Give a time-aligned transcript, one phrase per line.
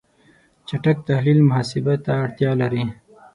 [0.67, 2.83] چټک تحلیل محاسبه ته اړتیا لري.